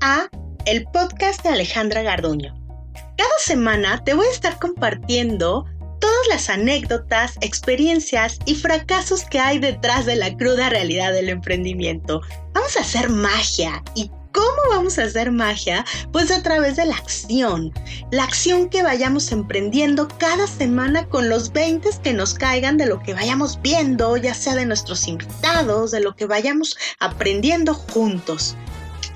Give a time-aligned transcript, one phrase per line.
[0.00, 0.28] A
[0.64, 2.54] el podcast de Alejandra Garduño.
[3.18, 5.64] Cada semana te voy a estar compartiendo
[5.98, 12.20] todas las anécdotas, experiencias y fracasos que hay detrás de la cruda realidad del emprendimiento.
[12.54, 15.84] Vamos a hacer magia y ¿Cómo vamos a hacer magia?
[16.12, 17.72] Pues a través de la acción.
[18.12, 23.02] La acción que vayamos emprendiendo cada semana con los 20 que nos caigan de lo
[23.02, 28.56] que vayamos viendo, ya sea de nuestros invitados, de lo que vayamos aprendiendo juntos.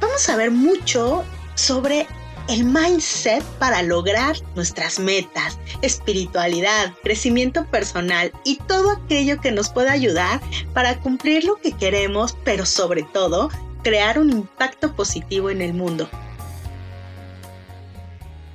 [0.01, 2.07] Vamos a ver mucho sobre
[2.49, 9.93] el mindset para lograr nuestras metas, espiritualidad, crecimiento personal y todo aquello que nos pueda
[9.93, 10.41] ayudar
[10.75, 13.51] para cumplir lo que queremos, pero sobre todo
[13.83, 16.09] crear un impacto positivo en el mundo.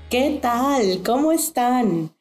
[0.09, 1.01] ¿Qué tal?
[1.03, 2.14] ¿Cómo están?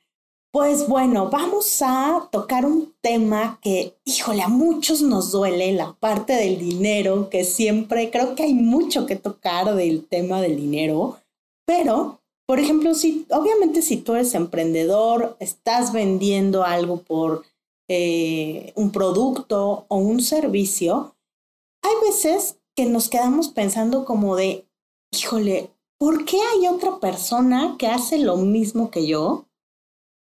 [0.55, 6.33] Pues bueno, vamos a tocar un tema que, híjole, a muchos nos duele, la parte
[6.35, 11.19] del dinero, que siempre creo que hay mucho que tocar del tema del dinero,
[11.67, 17.43] pero, por ejemplo, si obviamente si tú eres emprendedor, estás vendiendo algo por
[17.89, 21.17] eh, un producto o un servicio,
[21.83, 24.69] hay veces que nos quedamos pensando como de,
[25.11, 29.47] híjole, ¿por qué hay otra persona que hace lo mismo que yo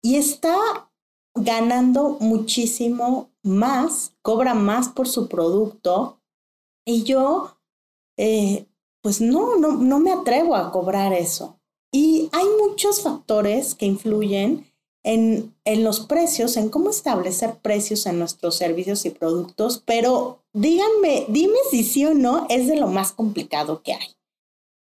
[0.05, 0.91] y está
[1.35, 6.21] ganando muchísimo más, cobra más por su producto
[6.85, 7.57] y yo,
[8.19, 8.67] eh,
[9.01, 11.59] pues no, no, no me atrevo a cobrar eso.
[11.91, 14.71] Y hay muchos factores que influyen
[15.05, 21.25] en, en los precios, en cómo establecer precios en nuestros servicios y productos, pero díganme,
[21.31, 24.17] dime si sí o no es de lo más complicado que hay.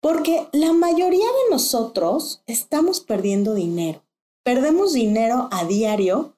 [0.02, 4.02] Porque la mayoría de nosotros estamos perdiendo dinero.
[4.48, 6.38] Perdemos dinero a diario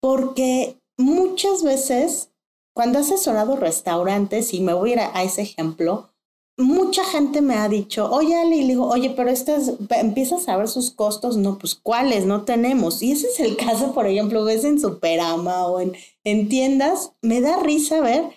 [0.00, 2.30] porque muchas veces,
[2.76, 6.10] cuando has asesorado restaurantes, y me voy a ir ese ejemplo,
[6.56, 10.56] mucha gente me ha dicho, oye Ali, y le digo, oye, pero estas, empiezas a
[10.56, 13.02] ver sus costos, no, pues cuáles, no tenemos.
[13.02, 17.40] Y ese es el caso, por ejemplo, ves en Superama o en, en tiendas, me
[17.40, 18.30] da risa ver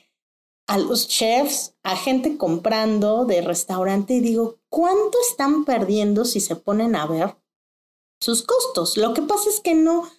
[0.68, 6.56] a los chefs, a gente comprando de restaurante y digo, ¿cuánto están perdiendo si se
[6.56, 7.43] ponen a ver
[8.23, 8.97] sus costos?
[8.97, 10.09] Lo que pasa es que no,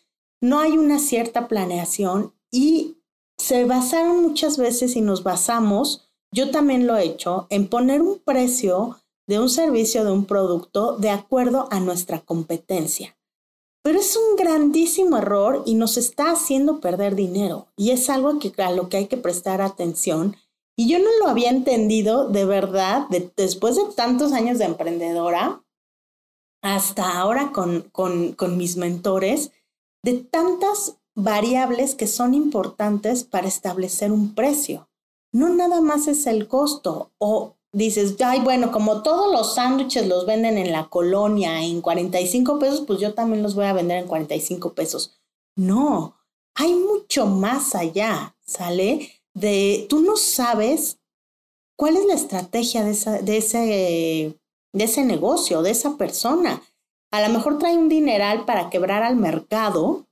[0.41, 2.98] no hay una cierta planeación y
[3.38, 6.04] se basaron muchas veces y nos basamos
[6.34, 8.98] yo también lo he hecho en poner un precio
[9.28, 13.16] de un servicio, de un producto, de acuerdo a nuestra competencia.
[13.84, 17.69] Pero es un grandísimo error y nos está haciendo perder dinero.
[17.76, 20.36] Y es algo que, a lo que hay que prestar atención.
[20.76, 25.64] Y yo no lo había entendido de verdad después de tantos años de emprendedora,
[26.65, 29.53] hasta ahora con, con, con mis mentores,
[30.03, 34.89] de tantas variables que son importantes para establecer un precio
[35.35, 40.27] no nada más es el costo o dices, ay, bueno, como todos los sándwiches los
[40.27, 44.07] venden en la colonia en 45 pesos, pues yo también los voy a vender en
[44.07, 45.19] 45 pesos.
[45.57, 46.15] No,
[46.55, 49.11] hay mucho más allá, ¿sale?
[49.35, 50.99] De, tú no sabes
[51.77, 54.39] cuál es la estrategia de, esa, de, ese,
[54.75, 56.62] de ese negocio, de esa persona.
[57.11, 60.07] A lo mejor trae un dineral para quebrar al mercado,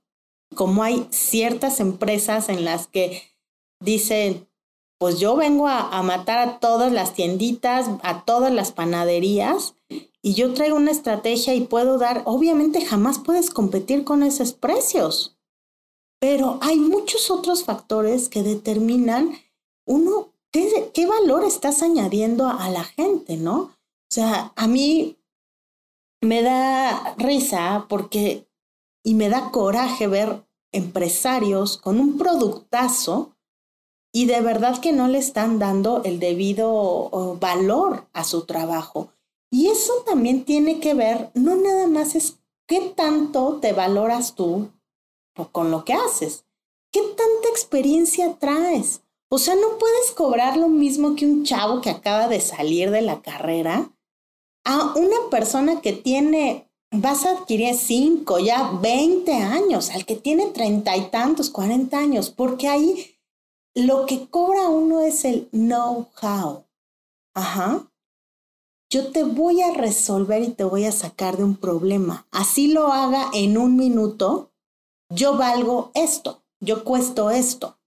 [0.55, 3.21] como hay ciertas empresas en las que
[3.79, 4.47] dicen,
[4.97, 9.75] pues yo vengo a, matar a todas las tienditas, a todas las panaderías
[10.21, 15.35] y yo traigo una estrategia y puedo dar, obviamente jamás puedes competir con esos precios,
[16.19, 19.33] pero hay muchos otros factores que determinan
[19.85, 23.71] uno, ¿qué, qué valor estás añadiendo a la gente, no?
[24.13, 25.17] O sea, a mí
[26.21, 28.47] me da risa porque
[29.03, 33.35] y me da coraje ver empresarios con un productazo
[34.13, 39.09] y de verdad que no le están dando el debido valor a su trabajo.
[39.49, 42.37] Y eso también tiene que ver, no nada más es
[42.67, 44.69] qué tanto te valoras tú
[45.51, 46.45] con lo que haces,
[46.91, 49.01] qué tanta experiencia traes.
[49.31, 53.01] O sea, no puedes cobrar lo mismo que un chavo que acaba de salir de
[53.01, 53.89] la carrera
[54.65, 60.47] a una persona que tiene, vas a adquirir cinco, ya 20 años, al que tiene
[60.47, 63.17] treinta y tantos, 40 años, porque ahí
[63.75, 66.65] lo que cobra uno es el know-how.
[67.33, 67.89] Ajá.
[68.89, 72.27] Yo te voy a resolver y te voy a sacar de un problema.
[72.31, 74.51] Así lo haga en un minuto,
[75.09, 77.79] yo valgo esto, yo cuesto esto.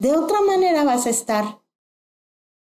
[0.00, 1.60] De otra manera vas a estar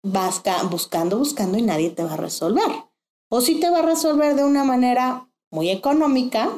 [0.03, 2.92] buscando, buscando y nadie te va a resolver.
[3.33, 6.51] O si te va a resolver de una manera muy económica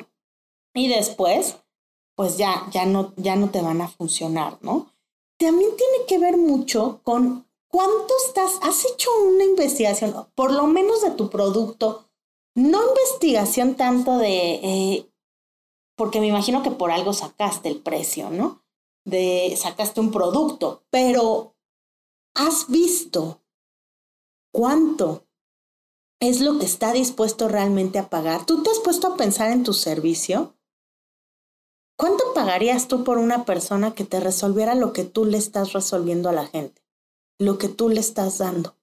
[0.74, 1.58] y después,
[2.16, 4.94] pues ya, ya no, ya no te van a funcionar, ¿no?
[5.38, 11.02] también tiene que ver mucho con ¿cuánto estás, has hecho una investigación, por lo menos
[11.02, 12.08] de tu producto?
[12.54, 15.10] No investigación tanto de, eh,
[15.96, 18.62] porque me imagino que por algo sacaste el precio, ¿no?
[19.04, 21.56] De, sacaste un producto, pero
[22.34, 23.40] has visto
[24.52, 25.23] cuánto
[26.20, 28.46] es lo que está dispuesto realmente a pagar.
[28.46, 30.54] ¿Tú te has puesto a pensar en tu servicio?
[31.96, 36.28] ¿Cuánto pagarías tú por una persona que te resolviera lo que tú le estás resolviendo
[36.28, 36.82] a la gente?
[37.38, 38.76] Lo que tú le estás dando.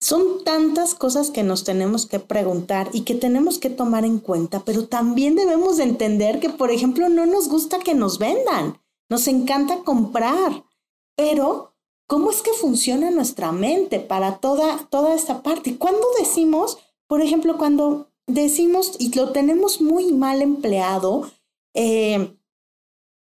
[0.00, 4.64] Son tantas cosas que nos tenemos que preguntar y que tenemos que tomar en cuenta,
[4.64, 9.28] pero también debemos de entender que, por ejemplo, no nos gusta que nos vendan, nos
[9.28, 10.64] encanta comprar,
[11.14, 11.71] pero
[12.12, 15.78] ¿cómo es que funciona nuestra mente para toda, toda esta parte?
[15.78, 16.76] Cuando decimos,
[17.06, 21.30] por ejemplo, cuando decimos y lo tenemos muy mal empleado,
[21.72, 22.36] eh,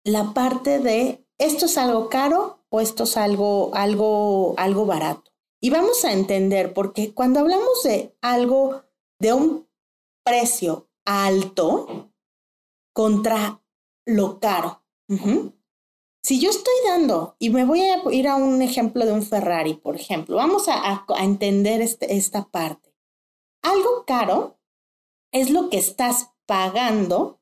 [0.06, 5.30] la parte de esto es algo caro o esto es algo, algo, algo barato.
[5.60, 8.84] Y vamos a entender, porque cuando hablamos de algo,
[9.20, 9.68] de un
[10.24, 12.14] precio alto
[12.94, 13.62] contra
[14.06, 14.86] lo caro,
[16.24, 19.76] si yo estoy dando, y me voy a ir a un ejemplo de un Ferrari,
[19.76, 22.94] por ejemplo, vamos a, a entender este, esta parte.
[23.62, 24.60] Algo caro
[25.32, 27.40] es lo que estás pagando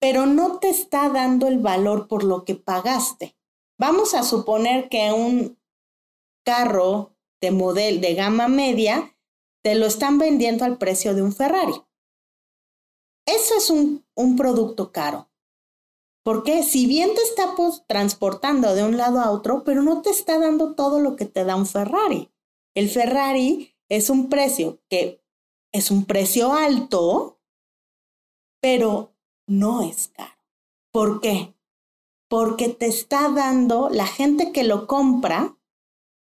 [0.00, 3.36] pero no te está dando el valor por lo que pagaste.
[3.78, 5.58] Vamos a suponer que un
[6.44, 9.16] carro de modelo de gama media
[9.62, 11.74] te lo están vendiendo al precio de un Ferrari.
[13.26, 15.27] Eso es un, un producto caro.
[16.28, 20.10] Porque si bien te está pues, transportando de un lado a otro, pero no te
[20.10, 22.30] está dando todo lo que te da un Ferrari.
[22.74, 25.24] El Ferrari es un precio que
[25.72, 27.40] es un precio alto,
[28.60, 29.14] pero
[29.46, 30.36] no es caro.
[30.92, 31.54] ¿Por qué?
[32.28, 35.56] Porque te está dando, la gente que lo compra,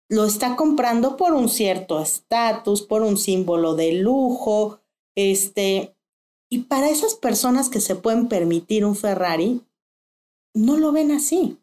[0.09, 4.81] lo está comprando por un cierto estatus, por un símbolo de lujo,
[5.15, 5.95] este,
[6.51, 9.61] y para esas personas que se pueden permitir un Ferrari,
[10.55, 11.59] no lo ven así.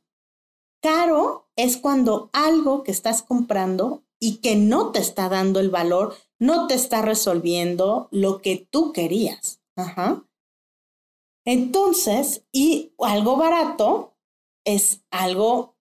[0.81, 6.15] Caro es cuando algo que estás comprando y que no te está dando el valor,
[6.39, 9.61] no te está resolviendo lo que tú querías.
[9.75, 10.25] Ajá.
[11.45, 14.15] Entonces, y algo barato
[14.65, 15.75] es algo,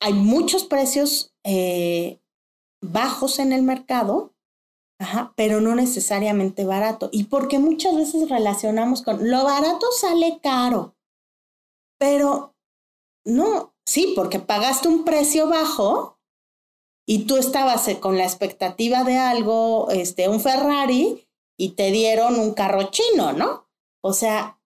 [0.00, 2.20] hay muchos precios eh,
[2.82, 4.34] bajos en el mercado,
[5.36, 7.08] pero no necesariamente barato.
[7.12, 10.94] Y porque muchas veces relacionamos con lo barato sale caro,
[12.00, 12.56] pero
[13.26, 16.18] no, sí, porque pagaste un precio bajo
[17.06, 22.40] y tú estabas eh, con la expectativa de algo, este, un Ferrari, y te dieron
[22.40, 23.68] un carro chino, ¿no?
[24.02, 24.58] O sea,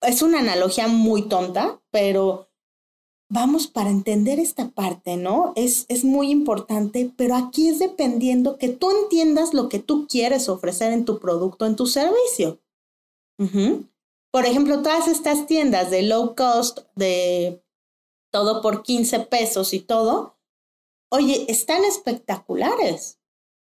[0.00, 2.48] es una analogía muy tonta, pero
[3.28, 5.52] vamos para entender esta parte, ¿no?
[5.56, 10.48] Es, es muy importante, pero aquí es dependiendo que tú entiendas lo que tú quieres
[10.48, 12.60] ofrecer en tu producto, en tu servicio.
[14.32, 17.62] Por ejemplo, todas estas tiendas de low cost, de
[18.32, 20.38] todo por 15 pesos y todo,
[21.10, 23.18] oye, están espectaculares.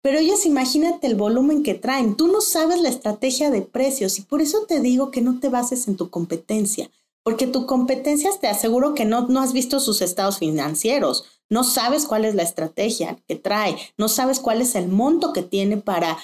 [0.02, 2.16] Pero ellos imagínate el volumen que traen.
[2.16, 5.48] Tú no sabes la estrategia de precios y por eso te digo que no te
[5.48, 6.90] bases en tu competencia,
[7.22, 12.04] porque tu competencia te aseguro que no, no has visto sus estados financieros, no sabes
[12.04, 16.18] cuál es la estrategia que trae, no sabes cuál es el monto que tiene para,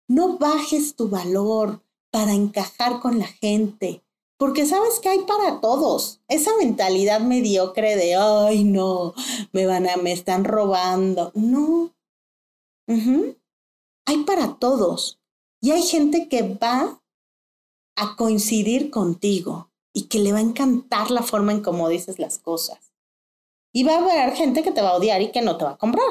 [0.08, 4.04] No bajes tu valor para encajar con la gente,
[4.38, 6.20] porque sabes que hay para todos.
[6.28, 9.14] Esa mentalidad mediocre de, ay, no,
[9.52, 11.32] me van a, me están robando.
[11.34, 11.94] No.
[14.06, 15.20] Hay para todos.
[15.60, 17.02] Y hay gente que va
[17.96, 22.38] a coincidir contigo y que le va a encantar la forma en cómo dices las
[22.38, 22.92] cosas.
[23.72, 25.72] Y va a haber gente que te va a odiar y que no te va
[25.72, 26.06] a comprar.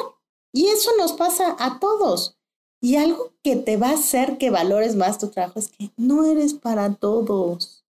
[0.52, 2.38] Y eso nos pasa a todos.
[2.82, 6.26] Y algo que te va a hacer que valores más tu trabajo es que no
[6.26, 7.85] eres para todos.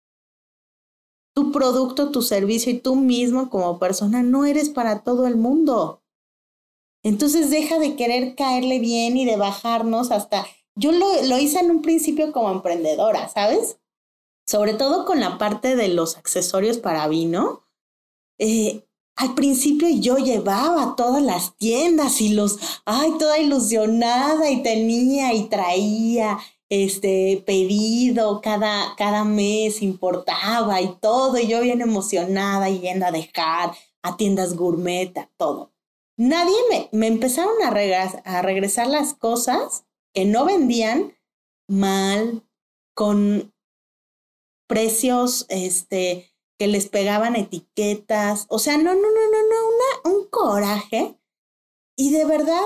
[1.34, 6.04] Tu producto, tu servicio y tú mismo como persona no eres para todo el mundo.
[7.04, 10.46] Entonces deja de querer caerle bien y de bajarnos hasta...
[10.76, 13.78] Yo lo, lo hice en un principio como emprendedora, ¿sabes?
[14.52, 17.64] sobre todo con la parte de los accesorios para vino.
[18.38, 18.86] Eh,
[19.16, 25.48] al principio yo llevaba todas las tiendas y los, ay, toda ilusionada y tenía y
[25.48, 26.38] traía
[26.72, 33.12] este pedido cada, cada mes, importaba y todo, y yo bien emocionada y yendo a
[33.12, 35.74] dejar a tiendas gourmet, a todo.
[36.16, 41.14] Nadie me, me empezaron a, a regresar las cosas que no vendían
[41.68, 42.44] mal,
[42.94, 43.54] con
[44.68, 50.30] precios, este, que les pegaban etiquetas, o sea, no, no, no, no, no, una, un
[50.30, 51.18] coraje.
[51.98, 52.62] Y de verdad,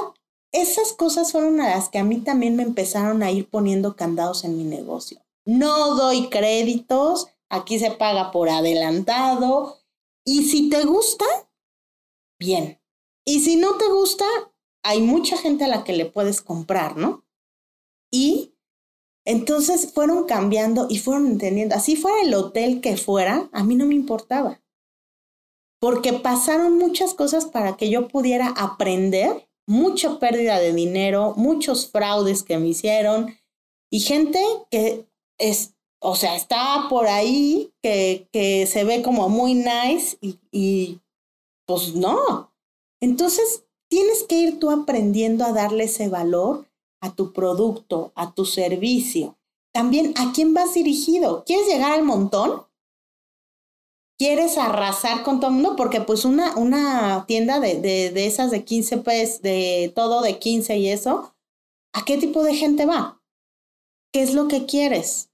[0.62, 4.44] esas cosas fueron a las que a mí también me empezaron a ir poniendo candados
[4.44, 5.22] en mi negocio.
[5.46, 9.80] No doy créditos, aquí se paga por adelantado.
[10.26, 11.26] Y si te gusta,
[12.40, 12.80] bien.
[13.26, 14.26] Y si no te gusta,
[14.84, 17.26] hay mucha gente a la que le puedes comprar, ¿no?
[18.12, 18.56] Y
[19.26, 21.76] entonces fueron cambiando y fueron entendiendo.
[21.76, 24.62] Así fuera el hotel que fuera, a mí no me importaba.
[25.80, 32.44] Porque pasaron muchas cosas para que yo pudiera aprender, mucha pérdida de dinero, muchos fraudes
[32.44, 33.36] que me hicieron
[33.92, 35.06] y gente que
[35.38, 41.00] es, o sea, está por ahí, que, que se ve como muy nice y, y
[41.66, 42.52] pues no.
[43.02, 46.68] Entonces tienes que ir tú aprendiendo a darle ese valor
[47.02, 49.38] a tu producto, a tu servicio.
[49.74, 51.44] También a quién vas dirigido.
[51.46, 52.64] ¿Quieres llegar al montón?
[54.18, 55.76] ¿Quieres arrasar con todo el mundo?
[55.76, 60.40] Porque pues una, una tienda de, de, de esas de 15 pesos, de todo de
[60.40, 61.36] 15 y eso,
[61.94, 63.22] ¿a qué tipo de gente va?
[64.14, 65.32] ¿Qué es lo que quieres?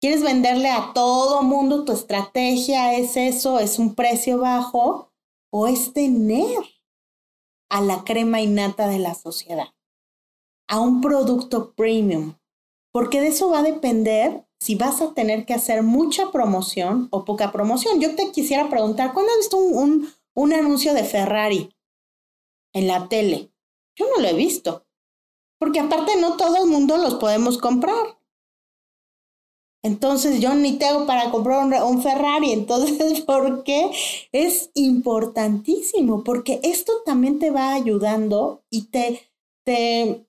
[0.00, 2.94] ¿Quieres venderle a todo mundo tu estrategia?
[2.94, 3.58] ¿Es eso?
[3.58, 5.12] ¿Es un precio bajo?
[5.50, 6.58] ¿O es tener
[7.70, 9.74] a la crema innata de la sociedad?
[10.68, 12.34] a un producto premium,
[12.92, 17.26] porque de eso va a depender si vas a tener que hacer mucha promoción o
[17.26, 18.00] poca promoción.
[18.00, 21.68] Yo te quisiera preguntar, ¿cuándo has visto un, un, anuncio de Ferrari
[22.72, 23.52] en la tele?
[23.94, 24.86] Yo no lo he visto,
[25.58, 28.18] porque aparte no todo el mundo los podemos comprar.
[29.82, 32.52] Entonces yo ni tengo para comprar un, un, Ferrari.
[32.52, 33.90] Entonces, ¿por qué?
[34.32, 39.30] Es importantísimo, porque esto también te va ayudando y te,
[39.62, 40.26] te,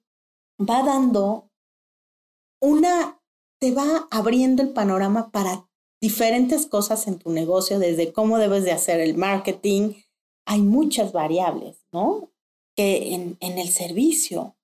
[0.60, 1.50] va dando
[2.62, 3.15] una,
[3.66, 5.68] te va abriendo el panorama para
[6.00, 9.94] diferentes cosas en tu negocio, desde cómo debes de hacer el marketing.
[10.46, 12.30] Hay muchas variables, ¿no?
[12.76, 14.56] Que en, en el servicio,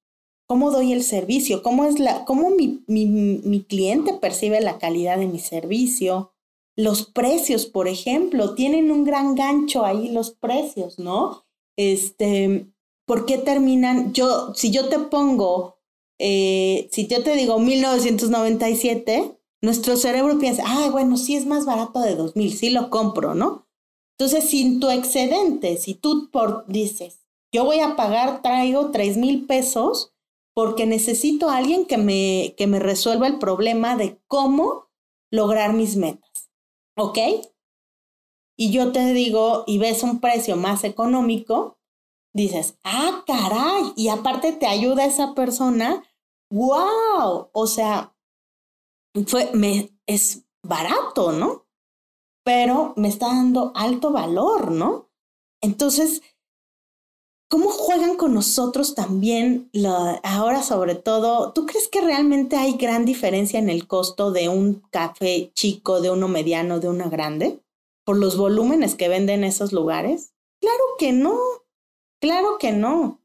[0.45, 5.17] cómo doy el servicio, cómo es la, cómo mi, mi, mi cliente percibe la calidad
[5.17, 6.31] de mi servicio,
[6.75, 11.43] los precios, por ejemplo, tienen un gran gancho ahí los precios, ¿no?
[11.75, 12.67] Este,
[13.07, 14.13] ¿por qué terminan?
[14.13, 15.80] Yo, si yo te pongo
[16.23, 21.99] eh, si yo te digo 1997, nuestro cerebro piensa, ay, bueno, sí es más barato
[21.99, 23.67] de 2000, sí lo compro, ¿no?
[24.19, 29.47] Entonces, sin tu excedente, si tú por, dices, yo voy a pagar, traigo 3 mil
[29.47, 30.13] pesos
[30.53, 34.89] porque necesito a alguien que me, que me resuelva el problema de cómo
[35.31, 36.51] lograr mis metas,
[36.95, 37.17] ¿ok?
[38.57, 41.79] Y yo te digo, y ves un precio más económico,
[42.31, 46.03] dices, ah, caray, y aparte te ayuda esa persona
[46.51, 48.13] wow, o sea,
[49.25, 51.65] fue, me, es barato, ¿no?
[52.43, 55.09] Pero me está dando alto valor, ¿no?
[55.61, 56.21] Entonces,
[57.49, 59.69] ¿cómo juegan con nosotros también
[60.23, 61.53] ahora sobre todo?
[61.53, 66.09] ¿Tú crees que realmente hay gran diferencia en el costo de un café chico, de
[66.11, 67.63] uno mediano, de una grande?
[68.05, 70.33] ¿Por los volúmenes que venden esos lugares?
[70.59, 71.37] Claro que no,
[72.19, 73.20] claro que no.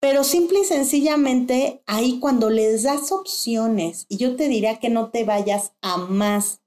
[0.00, 5.10] Pero simple y sencillamente ahí cuando les das opciones, y yo te diría que no
[5.10, 6.62] te vayas a más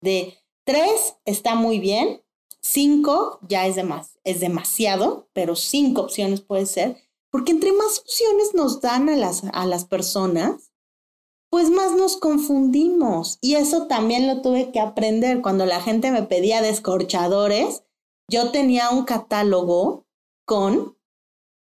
[0.00, 2.22] De tres está muy bien,
[2.60, 3.76] cinco ya es,
[4.24, 6.96] es demasiado, pero cinco opciones puede ser,
[7.30, 10.72] porque entre más opciones nos dan a las, a las personas,
[11.50, 13.38] pues más nos confundimos.
[13.40, 17.84] Y eso también lo tuve que aprender cuando la gente me pedía descorchadores.
[18.30, 20.06] Yo tenía un catálogo
[20.44, 20.97] con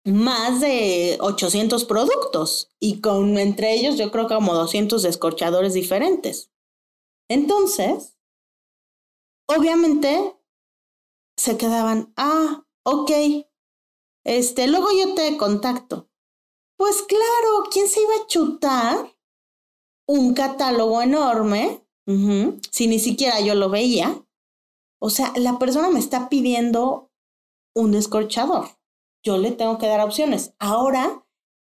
[0.06, 6.52] más de 800 productos y con entre ellos yo creo que como 200 descorchadores diferentes.
[7.28, 8.16] Entonces,
[9.50, 10.36] obviamente
[11.38, 13.12] se quedaban, ah, ok,
[14.24, 16.08] este, luego yo te contacto.
[16.78, 19.18] Pues claro, ¿quién se iba a chutar
[20.08, 21.82] un catálogo enorme
[22.72, 24.24] si ni siquiera yo lo veía?
[25.02, 27.12] O sea, la persona me está pidiendo
[27.76, 28.70] un descorchador
[29.26, 30.54] yo le tengo que dar opciones.
[30.60, 31.26] Ahora,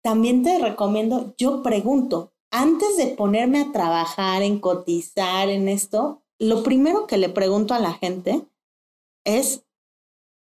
[0.02, 6.62] también te recomiendo, yo pregunto, antes de ponerme a trabajar, en cotizar, en esto, lo
[6.62, 8.47] primero que le pregunto a la gente
[9.25, 9.64] es,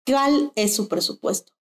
[0.07, 1.53] ¿cuál es su presupuesto?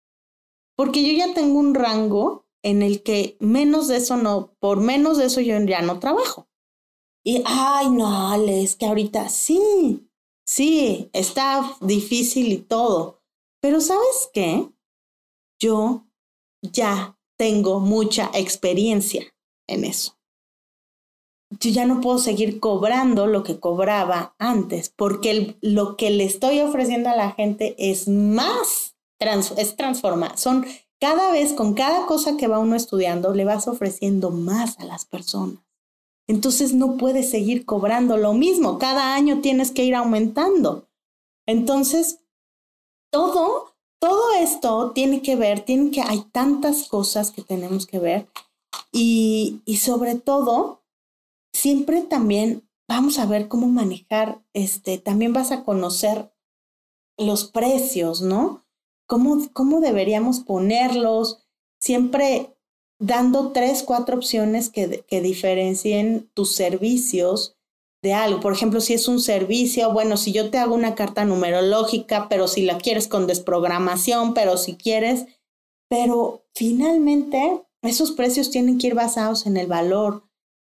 [0.77, 5.19] Porque yo ya tengo un rango en el que menos de eso no, por menos
[5.19, 6.49] de eso yo ya no trabajo.
[7.25, 10.09] Y, ay, no, Ale, es que ahorita sí,
[10.45, 13.21] sí, está difícil y todo.
[13.61, 14.69] Pero ¿sabes qué?
[15.63, 16.05] Yo
[16.61, 19.33] ya tengo mucha experiencia
[19.69, 20.19] en eso.
[21.61, 26.61] Yo ya no puedo seguir cobrando lo que cobraba antes, porque lo que le estoy
[26.61, 28.97] ofreciendo a la gente es más,
[29.57, 30.37] es transformar.
[30.39, 30.67] Son
[30.99, 35.05] cada vez, con cada cosa que va uno estudiando, le vas ofreciendo más a las
[35.05, 35.63] personas.
[36.27, 40.89] Entonces no puedes seguir cobrando lo mismo, cada año tienes que ir aumentando.
[41.47, 42.21] Entonces,
[43.11, 43.72] todo
[44.03, 48.27] todo esto tiene que ver, tiene que, hay tantas cosas que tenemos que ver
[48.91, 50.83] y, y sobre todo,
[51.53, 56.33] siempre también vamos a ver cómo manejar, este, también vas a conocer
[57.17, 58.65] los precios, ¿no?
[59.07, 61.45] ¿Cómo, cómo deberíamos ponerlos?
[61.81, 62.57] Siempre
[62.99, 67.57] dando tres, cuatro opciones que, que diferencien tus servicios
[68.03, 68.41] de algo.
[68.41, 72.49] Por ejemplo, si es un servicio, bueno, si yo te hago una carta numerológica, pero
[72.49, 75.27] si la quieres con desprogramación, pero si quieres,
[75.89, 80.25] pero finalmente esos precios tienen que ir basados en el valor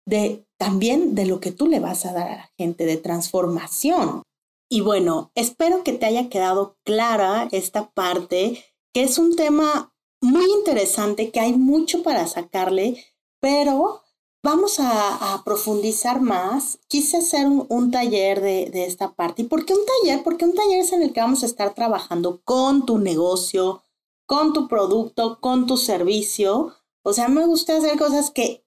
[0.05, 4.23] de también de lo que tú le vas a dar a la gente de transformación.
[4.69, 8.63] Y bueno, espero que te haya quedado clara esta parte,
[8.93, 13.03] que es un tema muy interesante, que hay mucho para sacarle,
[13.39, 14.03] pero
[14.41, 16.79] Vamos a, profundizar más.
[16.87, 19.41] Quise hacer un, taller de, esta parte.
[19.41, 20.23] ¿Y por qué un taller?
[20.23, 23.83] Porque un taller es en el que vamos a estar trabajando con tu negocio,
[24.25, 26.73] con tu producto, con tu servicio.
[27.03, 28.63] O sea, me gusta hacer cosas que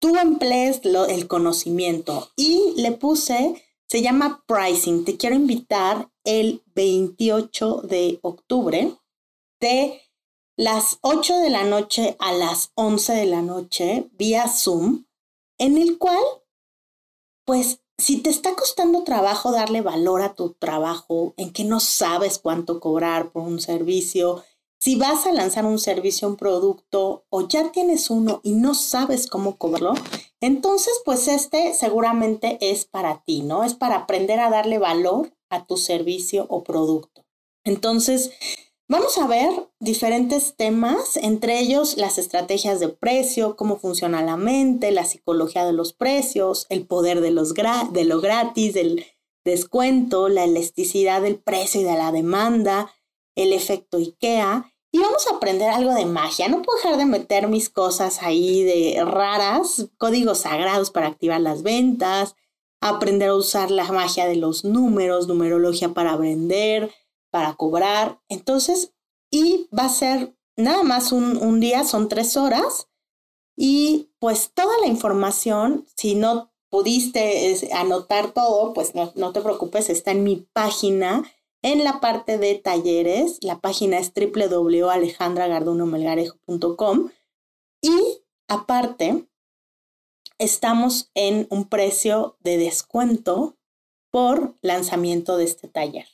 [0.00, 2.30] tú emplees lo, el conocimiento.
[2.36, 5.04] Y le puse, se llama pricing.
[5.04, 8.96] Te quiero invitar el 28 de octubre
[9.60, 10.00] de
[10.60, 15.06] las 8 de la noche a las 11 de la noche vía Zoom,
[15.56, 16.22] en el cual,
[17.46, 22.38] pues, si te está costando trabajo darle valor a tu trabajo, en que no sabes
[22.38, 24.44] cuánto cobrar por un servicio,
[24.78, 29.26] si vas a lanzar un servicio, un producto o ya tienes uno y no sabes
[29.28, 29.94] cómo cobrarlo,
[30.42, 33.64] entonces pues este seguramente es para ti, ¿no?
[33.64, 37.24] Es para aprender a darle valor a tu servicio o producto.
[37.64, 38.30] Entonces,
[38.90, 44.90] Vamos a ver diferentes temas, entre ellos las estrategias de precio, cómo funciona la mente,
[44.90, 49.06] la psicología de los precios, el poder de, los de lo gratis, del
[49.44, 52.92] descuento, la elasticidad del precio y de la demanda,
[53.36, 54.74] el efecto IKEA.
[54.90, 56.48] Y vamos a aprender algo de magia.
[56.48, 61.62] No puedo dejar de meter mis cosas ahí de raras, códigos sagrados para activar las
[61.62, 62.34] ventas,
[62.80, 66.90] aprender a usar la magia de los números, numerología para vender,
[67.30, 68.20] para cobrar.
[68.28, 68.92] Entonces,
[69.30, 72.88] y va a ser nada más un, día, son tres horas.
[73.56, 79.90] Y pues toda la información, si no pudiste anotar todo, pues no, no te preocupes,
[79.90, 81.24] está en mi página,
[81.62, 83.38] en la parte de talleres.
[83.42, 87.10] La página es www.alejandragardunomelgarejo.com.
[87.82, 89.28] Y aparte,
[90.38, 93.58] estamos en un precio de descuento
[94.10, 96.06] por lanzamiento de este taller.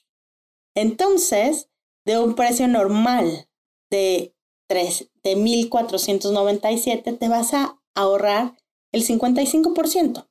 [0.76, 1.70] Entonces,
[2.04, 3.48] de un precio normal
[3.90, 4.36] de,
[4.68, 8.56] 3, de 1.497, te vas a ahorrar
[8.92, 10.28] el 55%.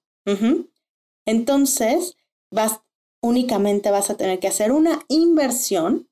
[1.25, 2.17] Entonces,
[2.51, 2.81] vas,
[3.21, 6.09] únicamente vas a tener que hacer una inversión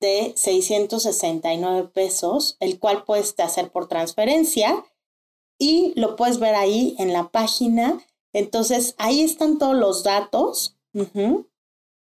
[0.00, 4.84] de 669 pesos, el cual puedes hacer por transferencia
[5.58, 7.98] y lo puedes ver ahí en la página
[8.32, 10.76] Entonces, ahí están todos los datos.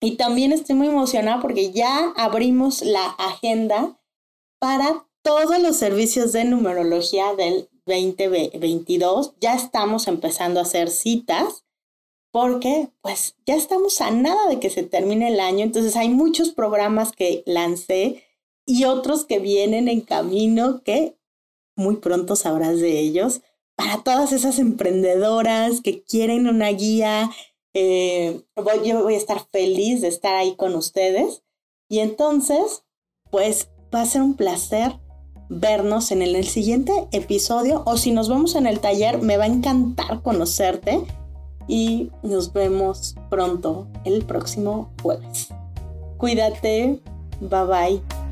[0.00, 4.00] Y también estoy muy emocionada porque ya abrimos la agenda
[4.58, 9.34] para todos los servicios de numerología del 2022.
[9.40, 11.64] Ya estamos empezando a hacer citas
[12.32, 15.64] porque pues ya estamos a nada de que se termine el año.
[15.64, 18.24] Entonces hay muchos programas que lancé
[18.64, 21.18] y otros que vienen en camino que
[21.76, 23.42] muy pronto sabrás de ellos.
[23.74, 27.30] Para todas esas emprendedoras que quieren una guía,
[27.74, 28.42] eh,
[28.85, 31.42] yo voy a estar feliz de estar ahí con ustedes.
[31.88, 32.85] Y entonces,
[33.30, 34.98] pues va a ser un placer
[35.48, 39.48] vernos en el, siguiente episodio o si nos vemos en el taller, me va a
[39.48, 41.00] encantar conocerte
[41.66, 45.48] y nos vemos pronto el próximo jueves.
[46.18, 47.00] Cuídate,
[47.40, 48.30] bye bye.